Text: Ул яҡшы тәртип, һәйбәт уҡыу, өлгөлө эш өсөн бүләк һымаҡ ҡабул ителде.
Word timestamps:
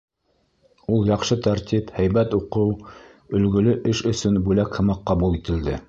Ул 0.95 1.03
яҡшы 1.09 1.37
тәртип, 1.47 1.93
һәйбәт 1.99 2.35
уҡыу, 2.39 2.73
өлгөлө 3.41 3.79
эш 3.93 4.05
өсөн 4.15 4.45
бүләк 4.49 4.81
һымаҡ 4.81 5.07
ҡабул 5.13 5.41
ителде. 5.43 5.79